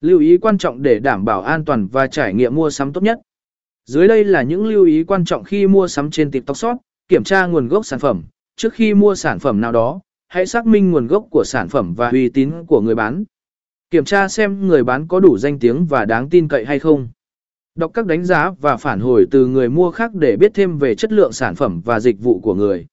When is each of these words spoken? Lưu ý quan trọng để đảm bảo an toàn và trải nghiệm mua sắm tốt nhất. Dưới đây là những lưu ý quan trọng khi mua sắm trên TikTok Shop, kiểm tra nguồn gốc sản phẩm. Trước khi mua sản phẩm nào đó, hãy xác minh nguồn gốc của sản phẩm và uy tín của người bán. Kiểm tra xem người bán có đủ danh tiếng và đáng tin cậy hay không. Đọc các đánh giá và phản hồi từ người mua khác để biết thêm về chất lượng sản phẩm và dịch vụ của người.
Lưu 0.00 0.20
ý 0.20 0.38
quan 0.38 0.58
trọng 0.58 0.82
để 0.82 0.98
đảm 0.98 1.24
bảo 1.24 1.42
an 1.42 1.64
toàn 1.64 1.86
và 1.86 2.06
trải 2.06 2.34
nghiệm 2.34 2.54
mua 2.54 2.70
sắm 2.70 2.92
tốt 2.92 3.02
nhất. 3.02 3.20
Dưới 3.84 4.08
đây 4.08 4.24
là 4.24 4.42
những 4.42 4.66
lưu 4.66 4.84
ý 4.84 5.04
quan 5.04 5.24
trọng 5.24 5.44
khi 5.44 5.66
mua 5.66 5.88
sắm 5.88 6.10
trên 6.10 6.30
TikTok 6.30 6.56
Shop, 6.56 6.76
kiểm 7.08 7.24
tra 7.24 7.46
nguồn 7.46 7.68
gốc 7.68 7.86
sản 7.86 7.98
phẩm. 7.98 8.22
Trước 8.56 8.72
khi 8.72 8.94
mua 8.94 9.14
sản 9.14 9.38
phẩm 9.38 9.60
nào 9.60 9.72
đó, 9.72 10.00
hãy 10.28 10.46
xác 10.46 10.66
minh 10.66 10.90
nguồn 10.90 11.06
gốc 11.06 11.26
của 11.30 11.44
sản 11.44 11.68
phẩm 11.68 11.94
và 11.94 12.10
uy 12.10 12.28
tín 12.28 12.52
của 12.66 12.80
người 12.80 12.94
bán. 12.94 13.24
Kiểm 13.90 14.04
tra 14.04 14.28
xem 14.28 14.66
người 14.66 14.84
bán 14.84 15.08
có 15.08 15.20
đủ 15.20 15.38
danh 15.38 15.58
tiếng 15.58 15.86
và 15.86 16.04
đáng 16.04 16.30
tin 16.30 16.48
cậy 16.48 16.64
hay 16.64 16.78
không. 16.78 17.08
Đọc 17.74 17.90
các 17.94 18.06
đánh 18.06 18.24
giá 18.24 18.50
và 18.60 18.76
phản 18.76 19.00
hồi 19.00 19.26
từ 19.30 19.46
người 19.46 19.68
mua 19.68 19.90
khác 19.90 20.14
để 20.14 20.36
biết 20.36 20.54
thêm 20.54 20.78
về 20.78 20.94
chất 20.94 21.12
lượng 21.12 21.32
sản 21.32 21.54
phẩm 21.54 21.80
và 21.84 22.00
dịch 22.00 22.20
vụ 22.20 22.40
của 22.40 22.54
người. 22.54 22.86